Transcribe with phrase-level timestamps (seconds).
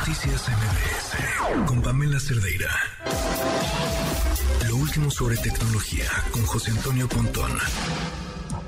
[0.00, 2.70] Noticias MBS con Pamela Cerdeira.
[4.66, 7.50] Lo último sobre tecnología con José Antonio Pontón.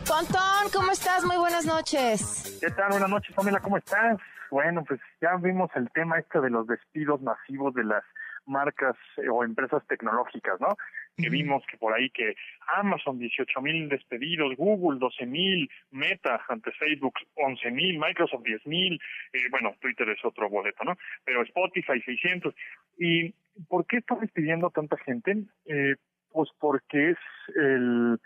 [0.06, 1.24] Pontón, ¿cómo estás?
[1.24, 2.58] Muy buenas noches.
[2.60, 2.90] ¿Qué tal?
[2.90, 4.18] Buenas noches, Pamela, ¿cómo estás?
[4.50, 8.05] Bueno, pues ya vimos el tema este de los despidos masivos de las
[8.46, 10.77] marcas eh, o empresas tecnológicas, ¿no?
[11.16, 12.34] Que vimos que por ahí que
[12.75, 19.00] Amazon 18 mil despedidos, Google 12 mil, Meta ante Facebook 11 mil, Microsoft 10 mil,
[19.32, 20.96] eh, bueno, Twitter es otro boleto, ¿no?
[21.25, 22.54] Pero Spotify 600.
[22.98, 23.34] ¿Y
[23.68, 25.36] por qué está despidiendo tanta gente?
[25.67, 25.96] Eh,
[26.31, 27.18] pues porque es
[27.56, 28.18] el,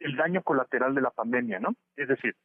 [0.00, 1.74] el daño colateral de la pandemia, ¿no?
[1.96, 2.36] Es decir,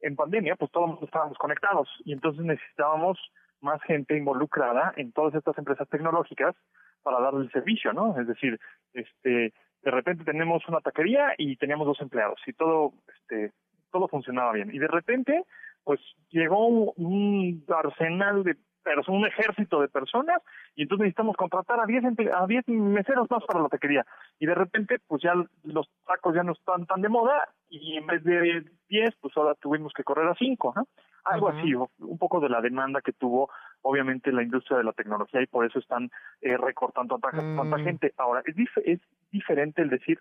[0.00, 3.18] en pandemia, pues todos estábamos conectados y entonces necesitábamos
[3.66, 6.54] más gente involucrada en todas estas empresas tecnológicas
[7.02, 8.18] para darle el servicio, ¿no?
[8.18, 8.58] Es decir,
[8.94, 9.52] este,
[9.82, 13.52] de repente tenemos una taquería y teníamos dos empleados y todo, este,
[13.92, 14.74] todo funcionaba bien.
[14.74, 15.44] Y de repente,
[15.84, 20.40] pues llegó un arsenal de personas, un ejército de personas
[20.74, 24.06] y entonces necesitamos contratar a 10 a 10 meseros más para la taquería.
[24.38, 25.34] Y de repente, pues ya
[25.64, 29.54] los tacos ya no están tan de moda y en vez de 10, pues ahora
[29.54, 30.86] tuvimos que correr a 5, ¿no?
[31.24, 33.50] Algo así, un poco de la demanda que tuvo
[33.82, 36.08] obviamente la industria de la tecnología y por eso están
[36.40, 37.84] eh, recortando tanta, tanta mm.
[37.84, 38.14] gente.
[38.16, 39.00] Ahora, es, es
[39.32, 40.20] diferente el decir,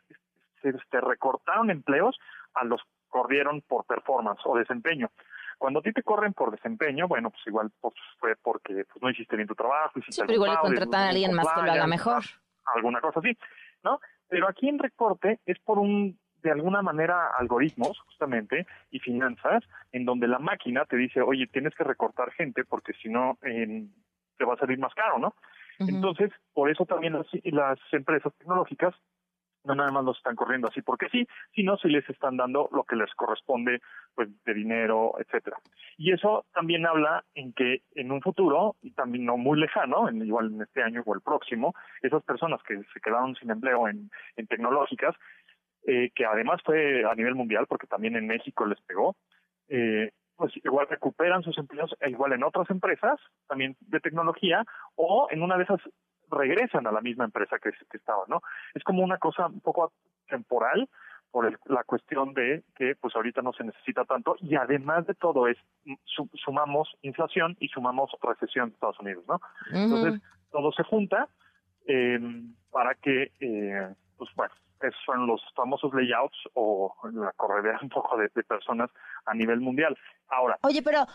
[0.64, 2.18] se este, recortaron empleos
[2.56, 5.10] a los corrieron por performance o desempeño.
[5.58, 9.10] Cuando a ti te corren por desempeño, bueno, pues igual pues, fue porque pues, no
[9.10, 10.00] hiciste bien tu trabajo.
[10.10, 12.24] Sí, pero igual le contratan a alguien más que lo haga mejor.
[12.76, 13.38] Alguna cosa así,
[13.84, 14.00] ¿no?
[14.28, 20.06] Pero aquí en recorte es por un de alguna manera algoritmos justamente y finanzas en
[20.06, 24.54] donde la máquina te dice, oye, tienes que recortar gente porque si no te va
[24.54, 25.34] a salir más caro, ¿no?
[25.80, 28.94] Entonces, por eso también las, las empresas tecnológicas
[29.66, 32.84] no nada más los están corriendo así porque sí, sino si les están dando lo
[32.84, 33.82] que les corresponde,
[34.14, 35.58] pues de dinero, etcétera.
[35.98, 40.26] Y eso también habla en que en un futuro, y también no muy lejano, en,
[40.26, 44.10] igual en este año o el próximo, esas personas que se quedaron sin empleo en,
[44.36, 45.16] en tecnológicas,
[45.88, 49.16] eh, que además fue a nivel mundial, porque también en México les pegó,
[49.68, 55.28] eh, pues igual recuperan sus empleos, e igual en otras empresas, también de tecnología, o
[55.32, 55.80] en una de esas
[56.36, 58.42] regresan a la misma empresa que, que estaban, ¿no?
[58.74, 59.92] Es como una cosa un poco
[60.28, 60.88] temporal
[61.36, 65.48] por la cuestión de que pues ahorita no se necesita tanto y además de todo
[65.50, 65.58] es
[66.46, 69.42] sumamos inflación y sumamos recesión de Estados Unidos, ¿no?
[69.74, 71.28] Entonces todo se junta
[71.88, 72.20] eh,
[72.72, 78.16] para que eh, pues bueno esos son los famosos layouts o la corredera un poco
[78.18, 78.90] de, personas
[79.26, 79.98] a nivel mundial.
[80.30, 80.58] Ahora.
[80.62, 81.06] Oye, pero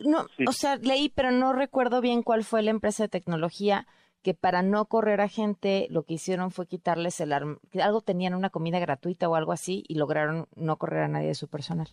[0.00, 3.86] no, o sea, leí, pero no recuerdo bien cuál fue la empresa de tecnología
[4.22, 7.32] que para no correr a gente lo que hicieron fue quitarles el
[7.70, 11.28] que algo tenían una comida gratuita o algo así y lograron no correr a nadie
[11.28, 11.88] de su personal.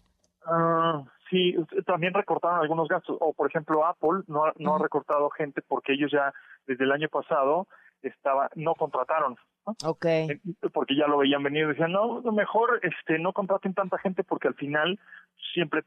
[0.45, 5.61] Ah, sí, también recortaron algunos gastos o por ejemplo Apple no, no ha recortado gente
[5.61, 6.33] porque ellos ya
[6.67, 7.67] desde el año pasado
[8.01, 9.37] estaba no contrataron
[9.83, 10.39] Okay.
[10.73, 14.47] Porque ya lo veían venir y decían, no, mejor este no contraten tanta gente porque
[14.47, 14.99] al final
[15.53, 15.83] siempre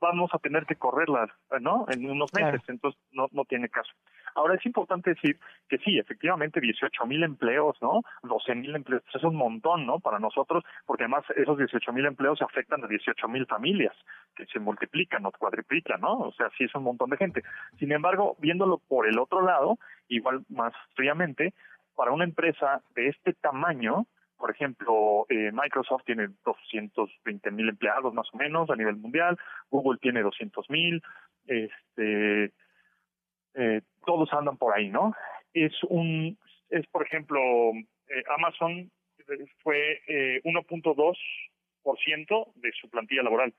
[0.00, 1.28] vamos a tener que correrla,
[1.60, 1.86] ¿no?
[1.88, 3.92] En unos meses, entonces no, no tiene caso.
[4.34, 8.02] Ahora es importante decir que sí, efectivamente 18 mil empleos, ¿no?
[8.22, 10.00] 12 mil empleos, pues es un montón, ¿no?
[10.00, 13.94] Para nosotros, porque además esos 18 mil empleos afectan a 18 mil familias
[14.34, 16.18] que se multiplican o cuadriplican, ¿no?
[16.18, 17.42] O sea, sí es un montón de gente.
[17.78, 21.54] Sin embargo, viéndolo por el otro lado, igual más fríamente,
[21.94, 24.06] para una empresa de este tamaño,
[24.44, 29.38] por ejemplo, eh, Microsoft tiene 220 mil empleados más o menos a nivel mundial,
[29.70, 31.02] Google tiene 200 mil,
[31.46, 32.52] este,
[33.54, 35.14] eh, todos andan por ahí, ¿no?
[35.54, 36.36] Es un,
[36.68, 37.40] es por ejemplo,
[37.70, 38.90] eh, Amazon
[39.62, 40.02] fue
[40.44, 43.54] 1.2% de su plantilla laboral.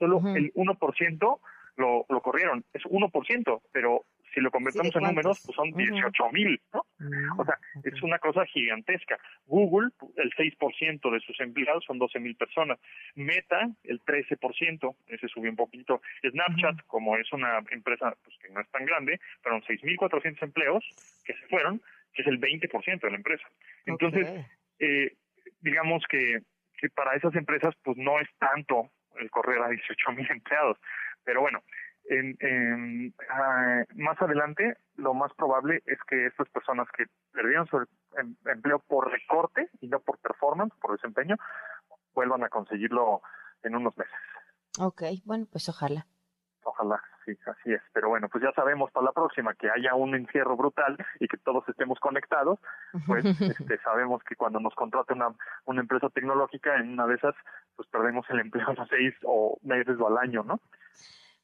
[0.00, 1.40] Solo el 1%
[1.76, 2.64] lo, lo corrieron.
[2.72, 4.04] Es 1%, pero
[4.36, 6.84] si lo convertimos en números, pues son 18 mil, ¿no?
[6.98, 9.18] Mm, o sea, es una cosa gigantesca.
[9.46, 12.78] Google, el 6% de sus empleados son 12 mil personas.
[13.14, 16.02] Meta, el 13%, ese subió un poquito.
[16.20, 20.84] Snapchat, como es una empresa pues, que no es tan grande, fueron 6.400 empleos
[21.24, 21.80] que se fueron,
[22.12, 23.48] que es el 20% de la empresa.
[23.86, 24.28] Entonces,
[24.80, 25.16] eh,
[25.60, 26.40] digamos que,
[26.76, 30.76] que para esas empresas, pues no es tanto el correr a 18 mil empleados.
[31.24, 31.62] Pero bueno,
[32.08, 37.78] en, ah, más adelante lo más probable es que estas personas que perdieron su
[38.18, 41.36] em, empleo por recorte y no por performance, por desempeño,
[42.14, 43.20] vuelvan a conseguirlo
[43.62, 44.14] en unos meses.
[44.78, 46.06] Ok, bueno, pues ojalá.
[46.64, 47.82] Ojalá, sí, así es.
[47.92, 51.36] Pero bueno, pues ya sabemos para la próxima que haya un encierro brutal y que
[51.36, 52.58] todos estemos conectados,
[53.06, 55.28] pues este, sabemos que cuando nos contrate una,
[55.64, 57.34] una empresa tecnológica, en una de esas,
[57.76, 60.60] pues perdemos el empleo a seis o meses o al año, ¿no?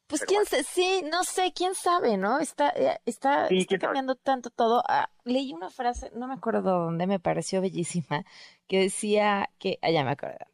[0.07, 2.39] Pues quién sabe, sí, no sé, quién sabe, ¿no?
[2.39, 3.49] Está, eh, está,
[3.81, 4.83] cambiando tanto todo.
[4.87, 8.25] Ah, leí una frase, no me acuerdo dónde, me pareció bellísima,
[8.67, 10.45] que decía que, ah, ya me acuerdo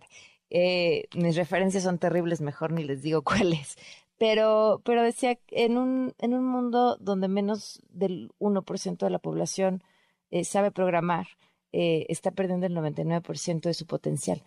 [0.51, 3.77] eh, mis referencias son terribles, mejor ni les digo cuáles.
[4.19, 9.83] Pero, pero decía, en un, en un mundo donde menos del 1% de la población
[10.31, 11.29] eh, sabe programar,
[11.73, 14.43] eh, está perdiendo el 99% de su potencial.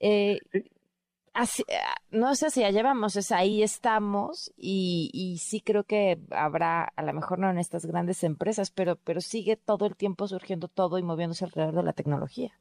[0.00, 0.38] Eh,
[1.34, 6.18] así, ah, no sé si allá vamos, es ahí estamos y, y sí creo que
[6.30, 10.26] habrá, a lo mejor no en estas grandes empresas, pero, pero sigue todo el tiempo
[10.26, 12.52] surgiendo todo y moviéndose alrededor de la tecnología.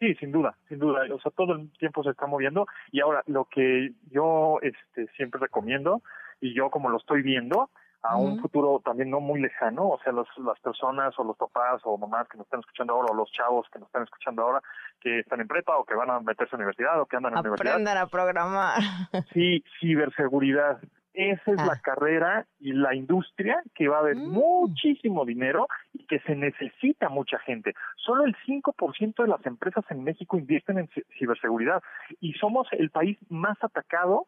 [0.00, 1.02] Sí, sin duda, sin duda.
[1.12, 2.66] O sea, todo el tiempo se está moviendo.
[2.90, 6.02] Y ahora, lo que yo este, siempre recomiendo,
[6.40, 7.68] y yo como lo estoy viendo,
[8.02, 11.80] a un futuro también no muy lejano, o sea, los, las personas o los papás
[11.84, 14.62] o mamás que nos están escuchando ahora o los chavos que nos están escuchando ahora
[15.00, 17.32] que están en prepa o que van a meterse a la universidad o que andan
[17.32, 17.72] en universidad.
[17.72, 18.80] Aprendan a programar.
[19.32, 20.80] Sí, ciberseguridad.
[21.12, 21.80] Esa es la ah.
[21.82, 24.28] carrera y la industria que va a haber mm.
[24.30, 27.74] muchísimo dinero y que se necesita mucha gente.
[27.96, 30.88] Solo el 5% de las empresas en México invierten en
[31.18, 31.82] ciberseguridad
[32.20, 34.26] y somos el país más atacado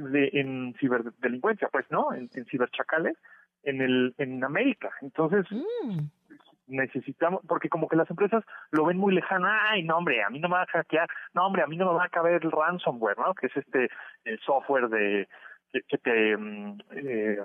[0.00, 2.12] de, en ciberdelincuencia, pues, ¿no?
[2.12, 3.16] En, ciberchacales
[3.62, 4.90] en el en América.
[5.02, 6.00] Entonces, mm.
[6.66, 10.38] necesitamos, porque como que las empresas lo ven muy lejano, ay, no, hombre, a mí
[10.38, 12.50] no me va a hackear, no, hombre, a mí no me va a caber el
[12.50, 13.34] ransomware, ¿no?
[13.34, 13.90] Que es este,
[14.24, 15.28] el software de,
[15.72, 17.38] que, te, mm, eh,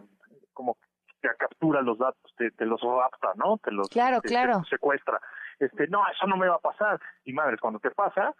[0.53, 0.77] como
[1.21, 3.57] te captura los datos, te, los rapta, ¿no?
[3.57, 4.63] Te los claro, claro.
[4.65, 5.19] secuestra.
[5.59, 6.99] Este, no, eso no me va a pasar.
[7.23, 8.35] Y madres, cuando te pasa,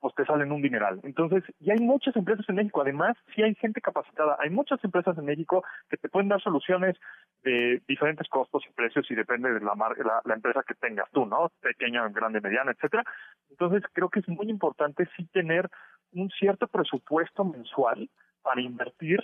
[0.00, 1.00] pues te salen un dineral.
[1.02, 5.16] Entonces, y hay muchas empresas en México, además, sí hay gente capacitada, hay muchas empresas
[5.18, 6.96] en México que te pueden dar soluciones
[7.42, 11.26] de diferentes costos y precios y depende de la, la, la empresa que tengas tú,
[11.26, 11.50] ¿no?
[11.60, 13.04] Pequeña, grande, mediana, etcétera.
[13.50, 15.68] Entonces, creo que es muy importante sí tener
[16.12, 18.08] un cierto presupuesto mensual
[18.42, 19.20] para invertir,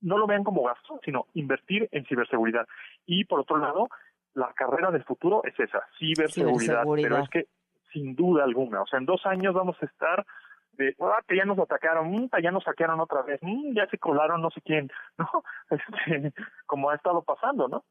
[0.00, 2.66] no lo vean como gasto, sino invertir en ciberseguridad.
[3.06, 3.88] Y por otro lado,
[4.34, 6.84] la carrera del futuro es esa, ciberseguridad.
[6.84, 7.46] Pero es que
[7.92, 8.82] sin duda alguna.
[8.82, 10.26] O sea, en dos años vamos a estar
[10.72, 13.98] de, ah, que ya nos atacaron, mm, ya nos saquearon otra vez, mm, ya se
[13.98, 15.28] colaron no sé quién, ¿no?
[15.70, 16.32] Este,
[16.66, 17.84] como ha estado pasando, ¿no?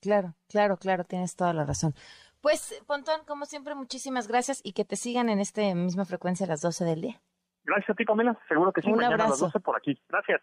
[0.00, 1.94] Claro, claro, claro, tienes toda la razón.
[2.42, 6.48] Pues, Pontón, como siempre, muchísimas gracias y que te sigan en esta misma frecuencia a
[6.50, 7.20] las 12 del día.
[7.64, 8.38] Gracias a ti, Pamela.
[8.46, 9.28] Seguro que sí, Un mañana abrazo.
[9.28, 9.98] a las 12 por aquí.
[10.10, 10.42] Gracias.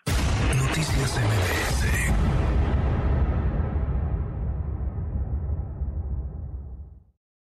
[0.58, 1.81] Noticias